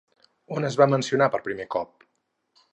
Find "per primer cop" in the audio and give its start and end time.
1.37-2.09